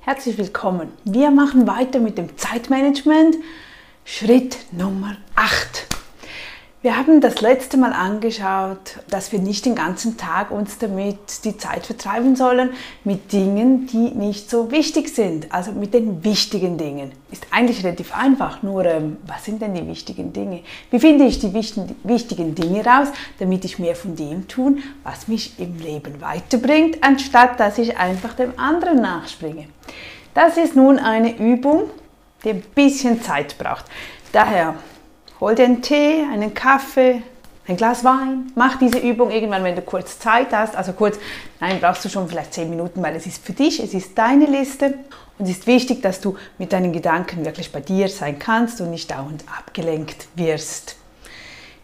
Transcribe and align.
Herzlich 0.00 0.38
willkommen. 0.38 0.92
Wir 1.04 1.30
machen 1.30 1.66
weiter 1.66 1.98
mit 1.98 2.16
dem 2.16 2.38
Zeitmanagement. 2.38 3.36
Schritt 4.04 4.56
Nummer 4.72 5.16
8. 5.34 5.97
Wir 6.80 6.96
haben 6.96 7.20
das 7.20 7.40
letzte 7.40 7.76
Mal 7.76 7.92
angeschaut, 7.92 9.00
dass 9.10 9.32
wir 9.32 9.40
nicht 9.40 9.66
den 9.66 9.74
ganzen 9.74 10.16
Tag 10.16 10.52
uns 10.52 10.78
damit 10.78 11.44
die 11.44 11.56
Zeit 11.56 11.86
vertreiben 11.86 12.36
sollen 12.36 12.70
mit 13.02 13.32
Dingen, 13.32 13.88
die 13.88 14.14
nicht 14.14 14.48
so 14.48 14.70
wichtig 14.70 15.08
sind. 15.12 15.52
Also 15.52 15.72
mit 15.72 15.92
den 15.92 16.22
wichtigen 16.22 16.78
Dingen. 16.78 17.10
Ist 17.32 17.48
eigentlich 17.50 17.82
relativ 17.82 18.14
einfach, 18.16 18.62
nur 18.62 18.84
ähm, 18.84 19.16
was 19.26 19.44
sind 19.44 19.60
denn 19.60 19.74
die 19.74 19.88
wichtigen 19.88 20.32
Dinge? 20.32 20.60
Wie 20.92 21.00
finde 21.00 21.24
ich 21.24 21.40
die 21.40 21.52
wichtigen 21.52 22.54
Dinge 22.54 22.84
raus, 22.84 23.08
damit 23.40 23.64
ich 23.64 23.80
mehr 23.80 23.96
von 23.96 24.14
dem 24.14 24.46
tun, 24.46 24.80
was 25.02 25.26
mich 25.26 25.58
im 25.58 25.78
Leben 25.78 26.20
weiterbringt, 26.20 27.02
anstatt 27.02 27.58
dass 27.58 27.78
ich 27.78 27.96
einfach 27.96 28.34
dem 28.34 28.56
anderen 28.56 29.02
nachspringe. 29.02 29.66
Das 30.32 30.56
ist 30.56 30.76
nun 30.76 31.00
eine 31.00 31.38
Übung, 31.38 31.90
die 32.44 32.50
ein 32.50 32.62
bisschen 32.76 33.20
Zeit 33.20 33.58
braucht. 33.58 33.84
Daher 34.30 34.76
Hol 35.40 35.54
dir 35.54 35.66
einen 35.66 35.82
Tee, 35.82 36.24
einen 36.32 36.52
Kaffee, 36.52 37.22
ein 37.68 37.76
Glas 37.76 38.02
Wein. 38.02 38.50
Mach 38.56 38.78
diese 38.78 38.98
Übung 38.98 39.30
irgendwann, 39.30 39.62
wenn 39.62 39.76
du 39.76 39.82
kurz 39.82 40.18
Zeit 40.18 40.52
hast. 40.52 40.74
Also 40.74 40.92
kurz, 40.92 41.18
nein, 41.60 41.78
brauchst 41.80 42.04
du 42.04 42.08
schon 42.08 42.28
vielleicht 42.28 42.54
zehn 42.54 42.68
Minuten, 42.68 43.02
weil 43.02 43.14
es 43.14 43.26
ist 43.26 43.44
für 43.44 43.52
dich, 43.52 43.80
es 43.82 43.94
ist 43.94 44.18
deine 44.18 44.46
Liste. 44.46 44.94
Und 45.38 45.44
es 45.44 45.58
ist 45.58 45.66
wichtig, 45.68 46.02
dass 46.02 46.20
du 46.20 46.36
mit 46.58 46.72
deinen 46.72 46.92
Gedanken 46.92 47.44
wirklich 47.44 47.70
bei 47.70 47.80
dir 47.80 48.08
sein 48.08 48.40
kannst 48.40 48.80
und 48.80 48.90
nicht 48.90 49.10
dauernd 49.10 49.44
abgelenkt 49.56 50.26
wirst. 50.34 50.96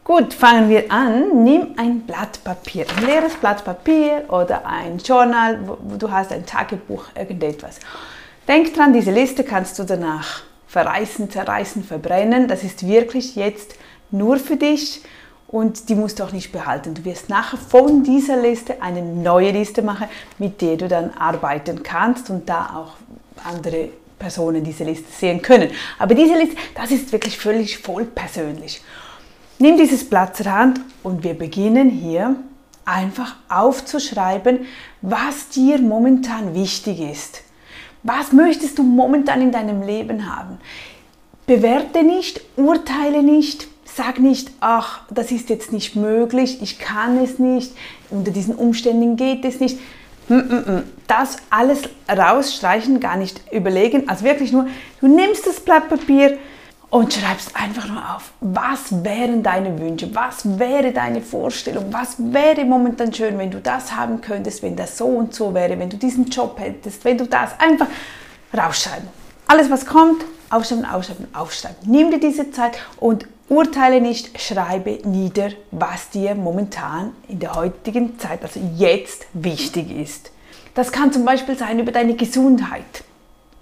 Gut, 0.03 0.35
fangen 0.35 0.69
wir 0.69 0.91
an. 0.91 1.45
Nimm 1.45 1.75
ein 1.77 2.01
Blatt 2.01 2.43
Papier, 2.43 2.87
ein 2.97 3.07
leeres 3.07 3.35
Blatt 3.37 3.65
Papier 3.65 4.25
oder 4.29 4.67
ein 4.67 4.99
Journal, 4.99 5.61
wo 5.67 5.97
du 5.97 6.11
hast 6.11 6.33
ein 6.33 6.45
Tagebuch, 6.45 7.05
irgendetwas. 7.15 7.79
Denk 8.49 8.75
dran, 8.75 8.93
diese 8.93 9.13
Liste 9.13 9.45
kannst 9.45 9.79
du 9.79 9.85
danach 9.85 10.43
verreißen, 10.75 11.31
zerreißen, 11.31 11.85
verbrennen. 11.85 12.49
Das 12.49 12.65
ist 12.65 12.85
wirklich 12.85 13.37
jetzt 13.37 13.77
nur 14.11 14.39
für 14.39 14.57
dich 14.57 15.03
und 15.47 15.89
die 15.89 15.95
musst 15.95 16.19
du 16.19 16.25
auch 16.25 16.33
nicht 16.33 16.51
behalten. 16.51 16.95
Du 16.95 17.05
wirst 17.05 17.29
nachher 17.29 17.59
von 17.59 18.03
dieser 18.03 18.37
Liste 18.43 18.83
eine 18.83 19.01
neue 19.01 19.53
Liste 19.53 19.83
machen, 19.83 20.09
mit 20.41 20.61
der 20.61 20.77
du 20.77 20.89
dann 20.89 21.13
arbeiten 21.17 21.85
kannst 21.85 22.29
und 22.29 22.49
da 22.49 22.71
auch 22.75 23.47
andere 23.49 23.91
Personen 24.19 24.65
diese 24.65 24.83
Liste 24.83 25.13
sehen 25.13 25.41
können. 25.43 25.71
Aber 25.97 26.17
diese 26.17 26.35
Liste, 26.35 26.57
das 26.75 26.91
ist 26.91 27.13
wirklich 27.13 27.39
völlig 27.39 27.79
voll 27.79 28.05
persönlich. 28.05 28.83
Nimm 29.61 29.77
dieses 29.77 30.11
Blatt 30.11 30.37
zur 30.37 30.51
Hand 30.51 30.81
und 31.05 31.23
wir 31.23 31.35
beginnen 31.35 31.89
hier 31.89 32.35
einfach 32.85 33.37
aufzuschreiben, 33.49 34.67
was 35.03 35.51
dir 35.51 35.79
momentan 35.79 36.53
wichtig 36.53 36.99
ist. 36.99 37.45
Was 38.05 38.33
möchtest 38.33 38.79
du 38.79 38.83
momentan 38.83 39.41
in 39.41 39.51
deinem 39.51 39.83
Leben 39.83 40.31
haben? 40.31 40.59
Bewerte 41.47 42.03
nicht, 42.03 42.43
urteile 42.57 43.23
nicht, 43.23 43.67
sag 43.85 44.19
nicht, 44.19 44.51
ach, 44.61 45.01
das 45.11 45.33
ist 45.33 45.49
jetzt 45.49 45.73
nicht 45.73 45.97
möglich, 45.97 46.59
ich 46.61 46.79
kann 46.79 47.17
es 47.17 47.39
nicht, 47.39 47.73
unter 48.11 48.31
diesen 48.31 48.55
Umständen 48.55 49.17
geht 49.17 49.47
es 49.47 49.59
nicht. 49.59 49.79
Mm, 50.29 50.35
mm, 50.35 50.73
mm. 50.73 50.83
Das 51.07 51.39
alles 51.49 51.89
rausstreichen, 52.09 53.01
gar 53.01 53.17
nicht 53.17 53.41
überlegen, 53.51 54.07
also 54.07 54.25
wirklich 54.25 54.53
nur, 54.53 54.67
du 55.01 55.09
nimmst 55.09 55.47
das 55.47 55.61
Blatt 55.61 55.89
Papier, 55.89 56.37
und 56.91 57.13
schreibst 57.13 57.57
einfach 57.57 57.89
nur 57.89 57.99
auf, 58.15 58.33
was 58.41 59.05
wären 59.05 59.43
deine 59.43 59.79
Wünsche, 59.79 60.15
was 60.15 60.59
wäre 60.59 60.93
deine 60.93 61.21
Vorstellung, 61.21 61.87
was 61.93 62.17
wäre 62.19 62.65
momentan 62.65 63.13
schön, 63.13 63.37
wenn 63.39 63.51
du 63.51 63.61
das 63.61 63.95
haben 63.95 64.21
könntest, 64.21 64.63
wenn 64.63 64.77
das 64.77 64.97
so 64.97 65.07
und 65.07 65.35
so 65.35 65.55
wäre, 65.55 65.79
wenn 65.79 65.91
du 65.91 65.97
diesen 65.97 66.27
Job 66.27 66.59
hättest, 66.59 67.05
wenn 67.05 67.19
du 67.19 67.27
das 67.27 67.59
einfach 67.59 67.87
rausschreiben. 68.57 69.09
Alles, 69.47 69.71
was 69.71 69.87
kommt, 69.87 70.25
aufschreiben, 70.51 70.85
aufschreiben, 70.85 71.35
aufschreiben. 71.35 71.77
Nimm 71.87 72.11
dir 72.11 72.21
diese 72.21 72.51
Zeit 72.51 72.79
und 72.99 73.27
urteile 73.49 74.01
nicht, 74.01 74.41
schreibe 74.41 75.01
nieder, 75.05 75.51
was 75.71 76.11
dir 76.11 76.35
momentan 76.35 77.13
in 77.29 77.41
der 77.41 77.55
heutigen 77.55 78.19
Zeit, 78.19 78.43
also 78.43 78.61
jetzt, 78.77 79.27
wichtig 79.33 79.91
ist. 79.91 80.31
Das 80.75 80.93
kann 80.93 81.13
zum 81.13 81.25
Beispiel 81.25 81.57
sein 81.57 81.79
über 81.79 81.93
deine 81.93 82.15
Gesundheit 82.15 83.05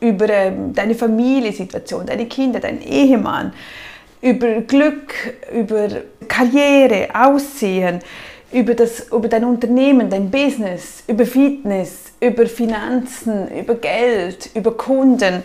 über 0.02 0.28
ähm, 0.28 0.74
deine 0.74 0.94
Familiensituation, 0.94 2.04
deine 2.06 2.26
Kinder, 2.26 2.58
deinen 2.60 2.82
Ehemann, 2.82 3.52
über 4.20 4.60
Glück, 4.62 5.14
über 5.54 5.88
Karriere, 6.28 7.08
Aussehen, 7.14 8.00
über, 8.52 8.74
das, 8.74 9.08
über 9.12 9.28
dein 9.28 9.44
Unternehmen, 9.44 10.10
dein 10.10 10.30
Business, 10.30 11.04
über 11.06 11.24
Fitness, 11.24 12.12
über 12.20 12.46
Finanzen, 12.46 13.48
über 13.56 13.76
Geld, 13.76 14.50
über 14.54 14.76
Kunden 14.76 15.42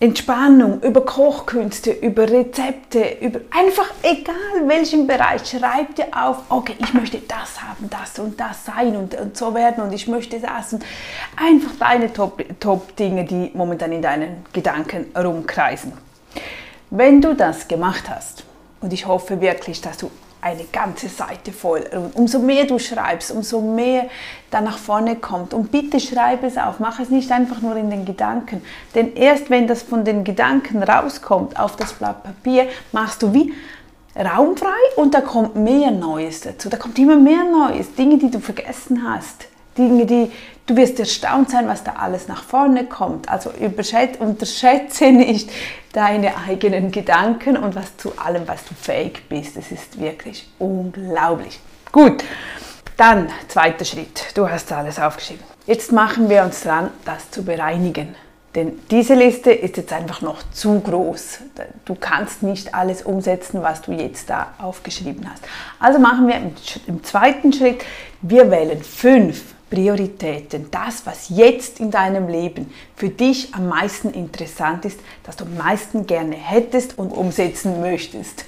Entspannung, 0.00 0.80
über 0.82 1.04
Kochkünste, 1.04 1.90
über 1.90 2.30
Rezepte, 2.30 3.16
über 3.20 3.40
einfach 3.50 3.90
egal 4.02 4.68
welchen 4.68 5.08
Bereich, 5.08 5.44
schreib 5.44 5.96
dir 5.96 6.06
auf, 6.12 6.36
okay, 6.50 6.76
ich 6.78 6.94
möchte 6.94 7.18
das 7.26 7.60
haben, 7.60 7.90
das 7.90 8.16
und 8.20 8.38
das 8.38 8.64
sein 8.64 8.96
und, 8.96 9.16
und 9.16 9.36
so 9.36 9.54
werden 9.54 9.82
und 9.82 9.92
ich 9.92 10.06
möchte 10.06 10.38
das 10.38 10.72
und 10.72 10.84
einfach 11.36 11.72
deine 11.80 12.12
Top-Dinge, 12.12 13.24
Top 13.24 13.28
die 13.28 13.50
momentan 13.54 13.90
in 13.90 14.02
deinen 14.02 14.46
Gedanken 14.52 15.06
rumkreisen. 15.16 15.92
Wenn 16.90 17.20
du 17.20 17.34
das 17.34 17.66
gemacht 17.66 18.08
hast, 18.08 18.44
und 18.80 18.92
ich 18.92 19.06
hoffe 19.06 19.40
wirklich, 19.40 19.80
dass 19.80 19.98
du 19.98 20.10
eine 20.40 20.64
ganze 20.64 21.08
Seite 21.08 21.52
voll. 21.52 21.84
Und 21.92 22.16
umso 22.16 22.38
mehr 22.38 22.64
du 22.64 22.78
schreibst, 22.78 23.30
umso 23.30 23.60
mehr 23.60 24.06
da 24.50 24.60
nach 24.60 24.78
vorne 24.78 25.16
kommt. 25.16 25.52
Und 25.52 25.70
bitte 25.70 26.00
schreib 26.00 26.44
es 26.44 26.56
auf, 26.56 26.78
mach 26.78 27.00
es 27.00 27.10
nicht 27.10 27.30
einfach 27.32 27.60
nur 27.60 27.76
in 27.76 27.90
den 27.90 28.04
Gedanken. 28.04 28.62
Denn 28.94 29.14
erst 29.14 29.50
wenn 29.50 29.66
das 29.66 29.82
von 29.82 30.04
den 30.04 30.24
Gedanken 30.24 30.82
rauskommt 30.82 31.58
auf 31.58 31.76
das 31.76 31.92
Blatt 31.92 32.22
Papier, 32.22 32.68
machst 32.92 33.22
du 33.22 33.32
wie 33.34 33.52
raumfrei 34.16 34.68
und 34.96 35.14
da 35.14 35.20
kommt 35.20 35.56
mehr 35.56 35.90
Neues 35.90 36.40
dazu. 36.40 36.68
Da 36.68 36.76
kommt 36.76 36.98
immer 36.98 37.16
mehr 37.16 37.44
Neues, 37.44 37.94
Dinge, 37.94 38.18
die 38.18 38.30
du 38.30 38.40
vergessen 38.40 39.02
hast. 39.08 39.46
Dinge, 39.78 40.06
die 40.06 40.30
du 40.66 40.76
wirst 40.76 41.00
erstaunt 41.00 41.50
sein, 41.50 41.66
was 41.68 41.82
da 41.82 41.94
alles 41.94 42.28
nach 42.28 42.42
vorne 42.42 42.84
kommt. 42.84 43.28
Also 43.28 43.50
unterschätze 44.20 45.10
nicht 45.10 45.50
deine 45.92 46.36
eigenen 46.46 46.92
Gedanken 46.92 47.56
und 47.56 47.74
was 47.74 47.96
zu 47.96 48.18
allem, 48.18 48.46
was 48.46 48.64
du 48.64 48.74
fähig 48.74 49.28
bist. 49.28 49.56
Es 49.56 49.72
ist 49.72 49.98
wirklich 50.00 50.48
unglaublich. 50.58 51.58
Gut, 51.90 52.22
dann 52.96 53.28
zweiter 53.48 53.84
Schritt. 53.84 54.26
Du 54.34 54.48
hast 54.48 54.70
alles 54.72 54.98
aufgeschrieben. 54.98 55.44
Jetzt 55.66 55.92
machen 55.92 56.28
wir 56.28 56.42
uns 56.42 56.62
dran, 56.62 56.90
das 57.04 57.30
zu 57.30 57.44
bereinigen. 57.44 58.14
Denn 58.54 58.78
diese 58.90 59.14
Liste 59.14 59.52
ist 59.52 59.76
jetzt 59.76 59.92
einfach 59.92 60.22
noch 60.22 60.42
zu 60.52 60.80
groß. 60.80 61.40
Du 61.84 61.94
kannst 61.94 62.42
nicht 62.42 62.74
alles 62.74 63.02
umsetzen, 63.02 63.62
was 63.62 63.82
du 63.82 63.92
jetzt 63.92 64.30
da 64.30 64.54
aufgeschrieben 64.58 65.30
hast. 65.30 65.44
Also 65.78 65.98
machen 65.98 66.26
wir 66.26 66.36
im, 66.86 67.04
zweiten 67.04 67.52
Schritt, 67.52 67.84
wir 68.22 68.50
wählen 68.50 68.82
fünf 68.82 69.54
Prioritäten, 69.70 70.66
das, 70.70 71.04
was 71.04 71.28
jetzt 71.28 71.80
in 71.80 71.90
deinem 71.90 72.28
Leben 72.28 72.72
für 72.96 73.08
dich 73.08 73.54
am 73.54 73.68
meisten 73.68 74.10
interessant 74.10 74.84
ist, 74.84 75.00
das 75.24 75.36
du 75.36 75.44
am 75.44 75.56
meisten 75.56 76.06
gerne 76.06 76.36
hättest 76.36 76.98
und 76.98 77.10
umsetzen 77.10 77.80
möchtest. 77.80 78.44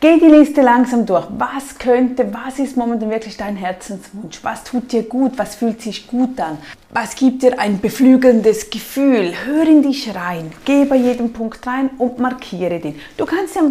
Geh 0.00 0.18
die 0.18 0.26
Liste 0.26 0.60
langsam 0.60 1.06
durch. 1.06 1.26
Was 1.38 1.78
könnte, 1.78 2.30
was 2.34 2.58
ist 2.58 2.76
momentan 2.76 3.08
wirklich 3.08 3.38
dein 3.38 3.56
Herzenswunsch? 3.56 4.40
Was 4.42 4.62
tut 4.62 4.92
dir 4.92 5.04
gut? 5.04 5.32
Was 5.38 5.54
fühlt 5.54 5.80
sich 5.80 6.06
gut 6.06 6.38
an? 6.40 6.58
Was 6.90 7.14
gibt 7.16 7.42
dir 7.42 7.58
ein 7.58 7.80
beflügelndes 7.80 8.68
Gefühl? 8.68 9.32
Hör 9.46 9.66
in 9.66 9.82
dich 9.82 10.14
rein. 10.14 10.52
Geh 10.66 10.84
bei 10.84 10.96
jedem 10.96 11.32
Punkt 11.32 11.66
rein 11.66 11.88
und 11.96 12.18
markiere 12.18 12.80
den. 12.80 13.00
Du 13.16 13.24
kannst 13.24 13.56
ja 13.56 13.62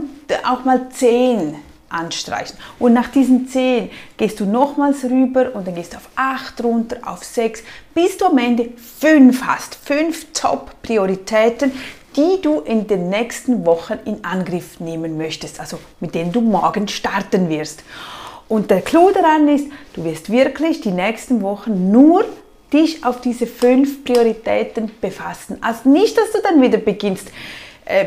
auch 0.44 0.66
mal 0.66 0.90
zehn 0.90 1.56
anstreichen. 1.94 2.58
Und 2.80 2.94
nach 2.94 3.08
diesen 3.10 3.48
10 3.48 3.90
gehst 4.18 4.40
du 4.40 4.46
nochmals 4.46 5.04
rüber 5.04 5.52
und 5.54 5.68
dann 5.68 5.76
gehst 5.76 5.94
du 5.94 5.98
auf 5.98 6.10
8 6.16 6.64
runter, 6.64 6.98
auf 7.06 7.24
6, 7.24 7.64
bis 7.94 8.18
du 8.18 8.26
am 8.26 8.38
Ende 8.38 8.70
5 9.00 9.44
hast. 9.44 9.76
5 9.76 10.34
Top-Prioritäten, 10.34 11.72
die 12.16 12.42
du 12.42 12.60
in 12.62 12.88
den 12.88 13.10
nächsten 13.10 13.66
Wochen 13.66 13.98
in 14.06 14.24
Angriff 14.24 14.80
nehmen 14.80 15.18
möchtest, 15.18 15.60
also 15.60 15.80
mit 16.00 16.16
denen 16.16 16.32
du 16.32 16.42
morgen 16.42 16.88
starten 16.88 17.50
wirst. 17.50 17.84
Und 18.48 18.70
der 18.70 18.82
Clou 18.82 19.12
daran 19.12 19.48
ist, 19.48 19.68
du 19.94 20.04
wirst 20.04 20.32
wirklich 20.32 20.82
die 20.82 20.92
nächsten 20.92 21.42
Wochen 21.42 21.92
nur 21.92 22.26
dich 22.72 23.06
auf 23.06 23.22
diese 23.22 23.48
fünf 23.48 24.04
Prioritäten 24.04 24.92
befassen. 25.00 25.58
Also 25.62 25.90
nicht, 25.90 26.18
dass 26.18 26.32
du 26.32 26.40
dann 26.42 26.62
wieder 26.62 26.80
beginnst, 26.80 27.32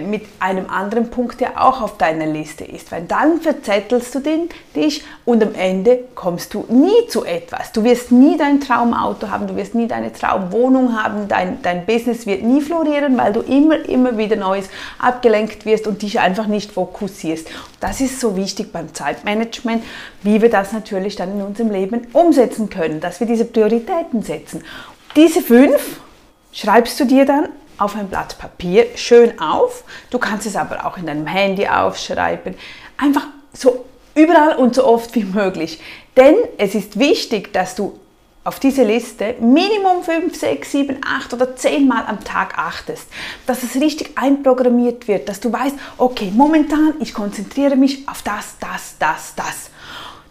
mit 0.09 0.23
einem 0.41 0.71
anderen 0.71 1.11
Punkt, 1.11 1.41
der 1.41 1.63
auch 1.63 1.83
auf 1.83 1.99
deiner 1.99 2.27
Liste 2.27 2.65
ist. 2.65 2.91
Weil 2.93 3.03
dann 3.03 3.41
verzettelst 3.41 4.15
du 4.15 4.21
den, 4.21 4.49
dich 4.75 5.05
und 5.25 5.43
am 5.43 5.55
Ende 5.55 6.01
kommst 6.15 6.55
du 6.55 6.65
nie 6.69 7.07
zu 7.09 7.25
etwas. 7.25 7.73
Du 7.73 7.85
wirst 7.85 8.11
nie 8.11 8.39
dein 8.39 8.61
Traumauto 8.61 9.29
haben, 9.29 9.47
du 9.47 9.55
wirst 9.57 9.75
nie 9.75 9.87
deine 9.87 10.13
Traumwohnung 10.13 10.97
haben, 10.97 11.29
dein, 11.29 11.61
dein 11.63 11.85
Business 11.85 12.27
wird 12.27 12.43
nie 12.43 12.63
florieren, 12.63 13.19
weil 13.19 13.33
du 13.33 13.41
immer, 13.41 13.85
immer 13.87 14.17
wieder 14.17 14.37
Neues 14.37 14.69
abgelenkt 14.99 15.67
wirst 15.67 15.87
und 15.87 16.01
dich 16.01 16.21
einfach 16.21 16.47
nicht 16.47 16.73
fokussierst. 16.73 17.49
Das 17.81 18.01
ist 18.01 18.19
so 18.19 18.35
wichtig 18.37 18.73
beim 18.73 18.95
Zeitmanagement, 18.95 19.85
wie 20.23 20.41
wir 20.41 20.51
das 20.51 20.73
natürlich 20.73 21.17
dann 21.17 21.33
in 21.39 21.43
unserem 21.45 21.71
Leben 21.71 22.07
umsetzen 22.15 22.71
können, 22.71 23.01
dass 23.01 23.21
wir 23.21 23.27
diese 23.27 23.45
Prioritäten 23.45 24.23
setzen. 24.23 24.65
Diese 25.17 25.43
fünf 25.43 26.01
schreibst 26.53 26.99
du 26.99 27.05
dir 27.05 27.27
dann 27.27 27.49
auf 27.79 27.97
ein 27.97 28.09
Blatt 28.09 28.39
Papier 28.39 28.87
schön 28.97 29.39
auf. 29.41 29.85
Du 30.11 30.19
kannst 30.19 30.47
es 30.47 30.57
aber 30.57 30.87
auch 30.87 30.97
in 30.97 31.07
deinem 31.07 31.27
Handy 31.27 31.67
aufschreiben. 31.67 32.55
Einfach 32.97 33.27
so 33.53 33.85
überall 34.15 34.57
und 34.57 34.75
so 34.75 34.87
oft 34.87 35.15
wie 35.15 35.25
möglich. 35.25 35.81
Denn 36.17 36.37
es 36.59 36.75
ist 36.75 36.99
wichtig, 36.99 37.53
dass 37.53 37.75
du 37.75 37.99
auf 38.47 38.61
diese 38.61 38.85
Liste 38.85 39.35
Minimum 39.41 40.05
5, 40.05 40.35
6, 40.35 40.71
7, 40.71 41.01
8 41.05 41.35
oder 41.35 41.57
10 41.57 41.89
Mal 41.89 42.05
am 42.07 42.23
Tag 42.23 42.57
achtest. 42.57 43.09
Dass 43.45 43.63
es 43.65 43.75
richtig 43.75 44.17
einprogrammiert 44.17 45.09
wird, 45.09 45.29
dass 45.29 45.41
du 45.41 45.53
weißt, 45.53 45.75
okay, 45.99 46.33
momentan 46.35 46.95
ich 47.01 47.13
konzentriere 47.13 47.77
mich 47.77 48.09
auf 48.09 48.23
das, 48.23 48.57
das, 48.61 48.95
das, 48.99 49.35
das. 49.35 49.71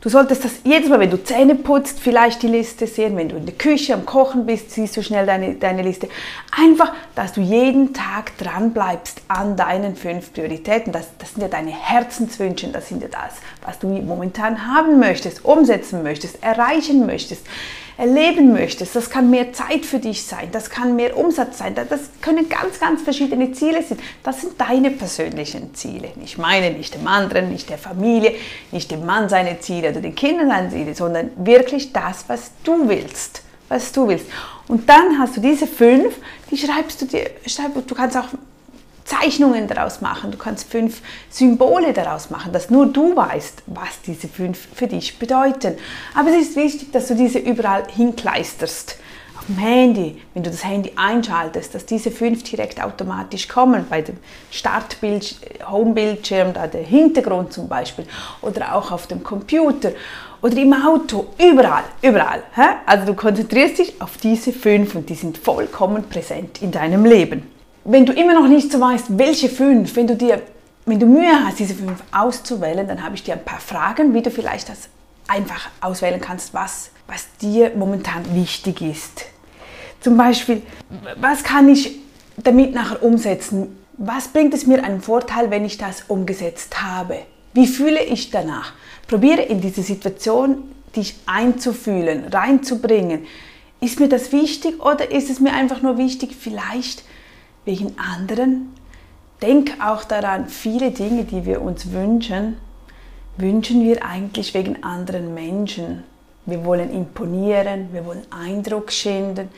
Du 0.06 0.12
solltest 0.12 0.46
das 0.46 0.52
jedes 0.64 0.88
Mal, 0.88 1.00
wenn 1.00 1.10
du 1.10 1.24
Zähne 1.24 1.56
putzt, 1.56 2.00
vielleicht 2.00 2.44
die 2.44 2.48
Liste 2.48 2.86
sehen. 2.86 3.18
Wenn 3.18 3.28
du 3.28 3.38
in 3.38 3.48
der 3.48 3.56
Küche 3.56 3.96
am 3.96 4.06
Kochen 4.06 4.46
bist, 4.46 4.70
siehst 4.70 4.96
du 4.96 5.02
schnell 5.02 5.26
deine, 5.26 5.56
deine 5.56 5.82
Liste. 5.82 6.10
Einfach, 6.56 6.94
dass 7.16 7.34
du 7.34 7.42
jeden 7.42 7.92
Tag 7.92 8.38
dran 8.38 8.72
bleibst 8.72 9.24
an 9.30 9.56
deinen 9.56 9.96
fünf 9.96 10.32
Prioritäten. 10.32 10.94
Das, 10.94 11.08
das 11.18 11.34
sind 11.34 11.42
ja 11.42 11.48
deine 11.48 11.72
Herzenswünsche, 11.72 12.68
das 12.68 12.88
sind 12.88 13.02
ja 13.02 13.08
das, 13.08 13.38
was 13.66 13.80
du 13.80 13.88
momentan 13.88 14.68
haben 14.68 15.00
möchtest, 15.00 15.44
umsetzen 15.44 16.04
möchtest, 16.04 16.44
erreichen 16.44 17.08
möchtest 17.08 17.48
erleben 17.98 18.52
möchtest. 18.52 18.96
Das 18.96 19.10
kann 19.10 19.30
mehr 19.30 19.54
Zeit 19.54 19.86
für 19.86 20.00
dich 20.00 20.24
sein, 20.24 20.50
das 20.52 20.70
kann 20.70 20.96
mehr 20.96 21.18
Umsatz 21.18 21.58
sein, 21.60 21.76
das 21.76 22.10
können 22.22 22.50
ganz, 22.50 22.80
ganz 22.80 23.02
verschiedene 23.02 23.52
Ziele 23.54 23.84
sein. 23.84 24.00
Das 24.24 24.42
sind 24.42 24.60
deine 24.60 24.92
persönlichen 24.92 25.74
Ziele. 25.74 26.10
Ich 26.24 26.38
meine 26.38 26.72
nicht 26.72 26.94
dem 26.94 27.08
anderen, 27.08 27.52
nicht 27.52 27.70
der 27.70 27.78
Familie, 27.78 28.36
nicht 28.72 28.92
dem 28.92 29.06
Mann 29.06 29.30
seine 29.30 29.60
Ziele 29.60 29.92
oder 29.92 30.02
den 30.02 30.16
Kindern 30.16 30.50
seine 30.50 30.70
Ziele, 30.70 30.96
sondern 30.96 31.32
wirklich 31.38 31.94
das, 31.94 32.26
was 32.28 32.52
du 32.64 32.88
willst. 32.88 33.44
Was 33.68 33.92
du 33.92 34.08
willst. 34.08 34.28
Und 34.68 34.88
dann 34.90 35.18
hast 35.18 35.38
du 35.38 35.42
diese 35.42 35.66
fünf, 35.66 36.16
die 36.52 36.58
schreibst 36.58 37.02
du 37.02 37.06
dir, 37.06 37.32
schreib, 37.48 37.74
du 37.88 37.96
kannst 37.96 38.16
auch 38.16 38.28
Zeichnungen 39.20 39.68
daraus 39.68 40.02
machen, 40.02 40.32
du 40.32 40.38
kannst 40.38 40.70
fünf 40.70 41.02
Symbole 41.30 41.94
daraus 41.94 42.30
machen, 42.30 42.52
dass 42.52 42.70
nur 42.70 42.88
du 42.88 43.16
weißt, 43.16 43.64
was 43.68 44.02
diese 44.06 44.28
fünf 44.28 44.68
für 44.74 44.88
dich 44.88 45.20
bedeuten. 45.20 45.76
Aber 46.14 46.30
es 46.30 46.50
ist 46.50 46.56
wichtig, 46.56 46.92
dass 46.92 47.08
du 47.08 47.16
diese 47.16 47.40
überall 47.40 47.84
hinkleisterst. 47.90 48.98
Auf 49.38 49.46
dem 49.48 49.58
Handy, 49.58 50.22
wenn 50.34 50.44
du 50.44 50.50
das 50.50 50.64
Handy 50.64 50.94
einschaltest, 50.96 51.76
dass 51.76 51.86
diese 51.86 52.10
fünf 52.10 52.44
direkt 52.44 52.82
automatisch 52.82 53.48
kommen, 53.48 53.86
bei 53.90 54.02
dem 54.02 54.18
Startbild, 54.50 55.36
Homebildschirm, 55.70 56.54
da 56.54 56.68
der 56.68 56.84
Hintergrund 56.84 57.52
zum 57.52 57.68
Beispiel, 57.68 58.06
oder 58.42 58.76
auch 58.76 58.92
auf 58.92 59.08
dem 59.08 59.24
Computer 59.24 59.92
oder 60.42 60.58
im 60.58 60.74
Auto, 60.74 61.28
überall, 61.38 61.84
überall. 62.02 62.44
Also 62.86 63.08
du 63.08 63.14
konzentrierst 63.14 63.78
dich 63.78 64.02
auf 64.02 64.18
diese 64.18 64.54
fünf 64.54 64.96
und 64.96 65.10
die 65.10 65.16
sind 65.16 65.38
vollkommen 65.38 66.08
präsent 66.08 66.62
in 66.62 66.72
deinem 66.72 67.06
Leben 67.06 67.55
wenn 67.86 68.06
du 68.06 68.14
immer 68.14 68.34
noch 68.34 68.48
nicht 68.48 68.72
so 68.72 68.82
weißt, 68.82 69.18
welche 69.18 69.48
fünf, 69.48 69.96
wenn 69.96 70.08
du 70.08 70.16
dir, 70.16 70.42
wenn 70.86 71.00
du 71.00 71.06
Mühe 71.06 71.46
hast, 71.46 71.60
diese 71.60 71.76
fünf 71.76 72.04
auszuwählen, 72.12 72.88
dann 72.88 73.04
habe 73.04 73.16
ich 73.16 73.24
dir 73.24 73.34
ein 73.34 73.46
paar 73.46 73.60
Fragen, 73.60 74.14
wie 74.14 74.22
du 74.22 74.32
vielleicht 74.32 74.70
das 74.70 74.90
einfach 75.28 75.70
auswählen 75.82 76.20
kannst, 76.20 76.54
was, 76.54 76.90
was 77.08 77.28
dir 77.42 77.72
momentan 77.76 78.36
wichtig 78.36 78.82
ist. 78.82 79.26
Zum 80.02 80.18
Beispiel, 80.18 80.62
was 81.16 81.44
kann 81.44 81.70
ich 81.70 82.00
damit 82.38 82.74
nachher 82.74 83.02
umsetzen? 83.04 83.78
Was 83.98 84.28
bringt 84.28 84.54
es 84.54 84.68
mir 84.68 84.84
einen 84.84 85.02
Vorteil, 85.02 85.52
wenn 85.52 85.64
ich 85.64 85.78
das 85.78 86.04
umgesetzt 86.08 86.82
habe? 86.82 87.20
Wie 87.54 87.68
fühle 87.68 88.04
ich 88.04 88.32
danach? 88.32 88.74
Probiere 89.08 89.44
in 89.44 89.62
diese 89.62 89.82
Situation 89.84 90.64
dich 90.96 91.16
einzufühlen, 91.26 92.26
reinzubringen. 92.32 93.26
Ist 93.80 94.00
mir 94.00 94.10
das 94.10 94.32
wichtig 94.32 94.84
oder 94.84 95.12
ist 95.12 95.30
es 95.30 95.40
mir 95.40 95.54
einfach 95.54 95.82
nur 95.82 95.98
wichtig, 95.98 96.36
vielleicht 96.40 97.04
wegen 97.66 97.98
anderen. 97.98 98.74
Denk 99.42 99.74
auch 99.84 100.04
daran, 100.04 100.48
viele 100.48 100.92
Dinge, 100.92 101.26
die 101.26 101.46
wir 101.46 101.62
uns 101.62 101.92
wünschen, 101.92 102.58
wünschen 103.38 103.84
wir 103.84 104.06
eigentlich 104.06 104.54
wegen 104.54 104.84
anderen 104.84 105.34
Menschen. 105.34 106.04
Wir 106.46 106.64
wollen 106.64 106.94
imponieren, 106.94 107.90
wir 107.92 108.06
wollen 108.06 108.24
Eindruck 108.32 108.92
schinden, 108.92 109.50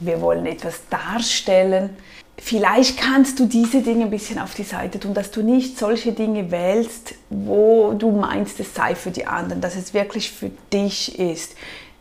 wir 0.00 0.20
wollen 0.20 0.44
etwas 0.46 0.82
darstellen. 0.90 1.90
Vielleicht 2.36 2.98
kannst 2.98 3.38
du 3.38 3.46
diese 3.46 3.82
Dinge 3.82 4.04
ein 4.04 4.10
bisschen 4.10 4.38
auf 4.38 4.54
die 4.54 4.64
Seite 4.64 4.98
tun, 4.98 5.14
dass 5.14 5.30
du 5.30 5.42
nicht 5.42 5.78
solche 5.78 6.12
Dinge 6.12 6.50
wählst, 6.50 7.14
wo 7.30 7.92
du 7.92 8.10
meinst, 8.10 8.58
es 8.58 8.74
sei 8.74 8.94
für 8.96 9.12
die 9.12 9.26
anderen, 9.26 9.60
dass 9.60 9.76
es 9.76 9.94
wirklich 9.94 10.30
für 10.30 10.50
dich 10.72 11.18
ist. 11.18 11.54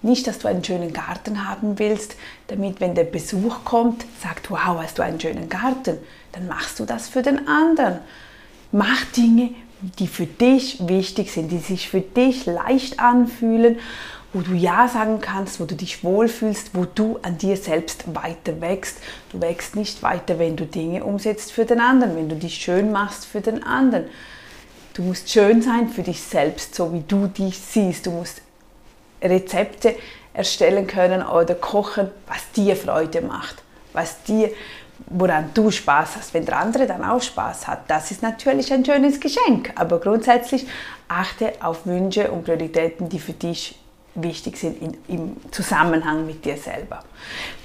Nicht, 0.03 0.25
dass 0.25 0.39
du 0.39 0.48
einen 0.48 0.63
schönen 0.63 0.94
Garten 0.94 1.48
haben 1.48 1.77
willst, 1.77 2.15
damit, 2.48 2.81
wenn 2.81 2.95
der 2.95 3.03
Besuch 3.03 3.63
kommt, 3.63 4.06
sagt, 4.21 4.50
wow, 4.50 4.81
hast 4.81 4.98
du 4.98 5.03
einen 5.03 5.19
schönen 5.19 5.48
Garten, 5.48 5.98
dann 6.31 6.48
machst 6.48 6.80
du 6.80 6.86
das 6.86 7.07
für 7.07 7.21
den 7.21 7.48
anderen. 7.48 8.00
Mach 8.71 9.03
Dinge, 9.15 9.51
die 10.00 10.07
für 10.07 10.25
dich 10.25 10.88
wichtig 10.88 11.31
sind, 11.31 11.51
die 11.51 11.59
sich 11.59 11.89
für 11.89 12.01
dich 12.01 12.45
leicht 12.45 13.00
anfühlen, 13.00 13.77
wo 14.33 14.42
du 14.42 14.53
Ja 14.53 14.88
sagen 14.88 15.19
kannst, 15.19 15.59
wo 15.59 15.65
du 15.65 15.75
dich 15.75 16.04
wohlfühlst, 16.04 16.74
wo 16.74 16.86
du 16.86 17.19
an 17.21 17.38
dir 17.38 17.57
selbst 17.57 18.15
weiter 18.15 18.62
wächst. 18.62 18.97
Du 19.31 19.42
wächst 19.42 19.75
nicht 19.75 20.01
weiter, 20.04 20.39
wenn 20.39 20.56
du 20.56 20.65
Dinge 20.65 21.04
umsetzt 21.04 21.51
für 21.51 21.65
den 21.65 21.81
anderen, 21.81 22.15
wenn 22.15 22.30
du 22.30 22.36
dich 22.36 22.56
schön 22.56 22.92
machst 22.92 23.25
für 23.25 23.42
den 23.42 23.63
anderen. 23.63 24.06
Du 24.94 25.04
musst 25.04 25.30
schön 25.30 25.62
sein 25.62 25.89
für 25.89 26.04
dich 26.04 26.21
selbst, 26.21 26.75
so 26.75 26.94
wie 26.94 27.04
du 27.07 27.27
dich 27.27 27.57
siehst. 27.57 28.06
Du 28.06 28.12
musst 28.12 28.42
Rezepte 29.21 29.95
erstellen 30.33 30.88
können 30.88 31.25
oder 31.25 31.56
kochen, 31.56 32.09
was 32.27 32.51
dir 32.56 32.75
Freude 32.75 33.21
macht, 33.21 33.63
was 33.94 34.23
dir, 34.23 34.50
woran 35.07 35.51
du 35.53 35.71
Spaß 35.71 36.15
hast. 36.18 36.33
Wenn 36.33 36.45
der 36.45 36.57
andere 36.57 36.88
dann 36.88 37.03
auch 37.03 37.21
Spaß 37.21 37.68
hat, 37.68 37.89
das 37.89 38.12
ist 38.12 38.21
natürlich 38.21 38.71
ein 38.71 38.85
schönes 38.85 39.19
Geschenk. 39.19 39.71
Aber 39.75 40.00
grundsätzlich 40.00 40.65
achte 41.07 41.53
auf 41.62 41.85
Wünsche 41.85 42.31
und 42.31 42.45
Prioritäten, 42.45 43.09
die 43.09 43.19
für 43.19 43.33
dich 43.33 43.77
wichtig 44.15 44.57
sind 44.57 44.81
in, 44.81 44.97
im 45.07 45.51
Zusammenhang 45.51 46.25
mit 46.25 46.45
dir 46.45 46.57
selber. 46.57 47.03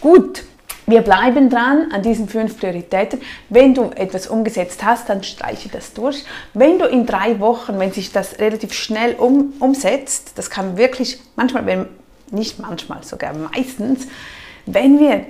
Gut, 0.01 0.45
wir 0.87 1.03
bleiben 1.03 1.51
dran 1.51 1.91
an 1.93 2.03
diesen 2.03 2.29
fünf 2.29 2.59
Prioritäten. 2.59 3.21
Wenn 3.49 3.75
du 3.75 3.91
etwas 3.95 4.29
umgesetzt 4.29 4.85
hast, 4.85 5.09
dann 5.09 5.25
streiche 5.25 5.69
das 5.69 5.93
durch. 5.93 6.25
Wenn 6.55 6.79
du 6.79 6.87
in 6.87 7.07
drei 7.07 7.41
Wochen, 7.41 7.79
wenn 7.79 7.93
sich 7.93 8.13
das 8.13 8.39
relativ 8.39 8.73
schnell 8.73 9.15
um, 9.15 9.55
umsetzt, 9.59 10.33
das 10.37 10.49
kann 10.49 10.77
wirklich 10.77 11.21
manchmal, 11.35 11.67
wenn, 11.67 11.87
nicht 12.31 12.61
manchmal, 12.61 13.03
sogar 13.03 13.35
meistens, 13.35 14.07
wenn 14.65 15.01
wir 15.01 15.27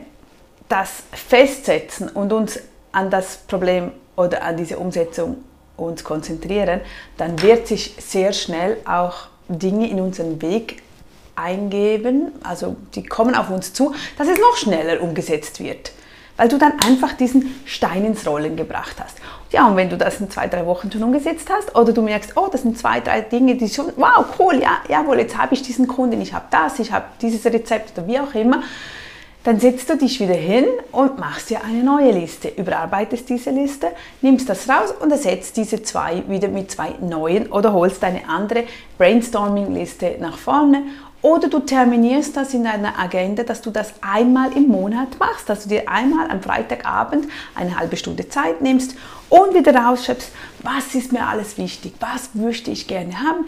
das 0.69 1.05
festsetzen 1.13 2.09
und 2.09 2.33
uns 2.33 2.61
an 2.93 3.11
das 3.11 3.39
Problem 3.47 3.93
oder 4.17 4.43
an 4.43 4.57
diese 4.57 4.79
Umsetzung 4.79 5.39
uns 5.77 6.05
konzentrieren, 6.05 6.81
dann 7.17 7.41
wird 7.43 7.67
sich 7.67 7.95
sehr 7.99 8.33
schnell 8.33 8.79
auch 8.87 9.29
Dinge 9.49 9.89
in 9.89 10.01
unseren 10.01 10.41
Weg 10.43 10.83
eingeben, 11.37 12.33
also 12.43 12.77
die 12.95 13.05
kommen 13.05 13.35
auf 13.35 13.51
uns 13.51 13.73
zu, 13.73 13.95
dass 14.19 14.29
es 14.29 14.39
noch 14.39 14.57
schneller 14.57 15.01
umgesetzt 15.03 15.61
wird, 15.61 15.93
weil 16.37 16.49
du 16.49 16.59
dann 16.59 16.73
einfach 16.81 17.13
diesen 17.13 17.55
Stein 17.65 18.05
ins 18.05 18.27
Rollen 18.27 18.57
gebracht 18.57 18.97
hast. 18.99 19.19
Ja, 19.53 19.69
und 19.69 19.77
wenn 19.77 19.89
du 19.89 19.97
das 19.97 20.21
in 20.21 20.31
zwei, 20.31 20.49
drei 20.49 20.67
Wochen 20.67 20.91
schon 20.91 21.03
umgesetzt 21.03 21.49
hast 21.51 21.77
oder 21.77 21.93
du 21.93 22.03
merkst, 22.03 22.37
oh, 22.37 22.49
das 22.51 22.63
sind 22.63 22.79
zwei, 22.79 23.01
drei 23.01 23.21
Dinge, 23.21 23.55
die 23.55 23.69
schon, 23.69 23.93
wow, 23.97 24.25
cool, 24.39 24.61
ja, 24.61 24.79
jawohl, 24.89 25.19
jetzt 25.21 25.39
habe 25.39 25.55
ich 25.55 25.63
diesen 25.63 25.87
Kunden, 25.87 26.21
ich 26.21 26.33
habe 26.35 26.47
das, 26.51 26.79
ich 26.79 26.91
habe 26.91 27.05
dieses 27.21 27.45
Rezept 27.45 27.97
oder 27.97 28.09
wie 28.09 28.19
auch 28.19 28.35
immer, 28.35 28.63
dann 29.47 29.61
setzt 29.61 29.89
du 29.89 29.97
dich 29.97 30.19
wieder 30.19 30.35
hin 30.35 30.65
und 30.91 31.21
machst 31.21 31.51
dir 31.51 31.63
eine 31.63 31.85
neue 31.85 32.11
Liste, 32.11 32.49
überarbeitest 32.49 33.29
diese 33.29 33.51
Liste, 33.51 33.93
nimmst 34.21 34.49
das 34.49 34.69
raus 34.69 34.93
und 34.99 35.13
ersetzt 35.13 35.57
diese 35.57 35.85
zwei 35.85 36.25
wieder 36.27 36.49
mit 36.49 36.73
zwei 36.73 36.95
neuen 37.01 37.47
oder 37.53 37.73
holst 37.73 38.03
eine 38.03 38.29
andere 38.29 38.65
Brainstorming-Liste 38.99 40.17
nach 40.19 40.37
vorne 40.37 40.83
oder 41.27 41.49
du 41.49 41.59
terminierst 41.59 42.37
das 42.37 42.55
in 42.55 42.63
deiner 42.63 42.97
Agenda, 43.01 43.43
dass 43.43 43.61
du 43.61 43.73
das 43.73 43.95
einmal 44.01 44.53
im 44.53 44.69
Monat 44.69 45.19
machst, 45.19 45.49
dass 45.49 45.65
du 45.65 45.71
dir 45.71 45.89
einmal 45.89 46.31
am 46.31 46.41
Freitagabend 46.41 47.27
eine 47.57 47.77
halbe 47.77 47.97
Stunde 47.97 48.29
Zeit 48.29 48.61
nimmst 48.61 48.95
und 49.29 49.53
wieder 49.53 49.75
rausschreibst, 49.75 50.31
was 50.63 50.95
ist 50.95 51.11
mir 51.11 51.27
alles 51.27 51.59
wichtig, 51.59 51.95
was 51.99 52.37
möchte 52.37 52.71
ich 52.71 52.87
gerne 52.87 53.19
haben, 53.19 53.45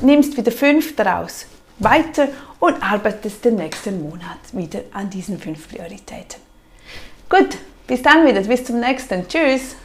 nimmst 0.00 0.36
wieder 0.36 0.50
fünf 0.50 0.96
daraus 0.96 1.46
weiter 1.78 2.26
und 2.58 2.82
arbeitest 2.82 3.44
den 3.44 3.54
nächsten 3.54 4.02
Monat 4.02 4.38
wieder 4.50 4.80
an 4.92 5.08
diesen 5.08 5.38
fünf 5.38 5.68
Prioritäten. 5.68 6.40
Gut, 7.28 7.58
bis 7.86 8.02
dann 8.02 8.26
wieder, 8.26 8.40
bis 8.40 8.64
zum 8.64 8.80
nächsten. 8.80 9.28
Tschüss! 9.28 9.76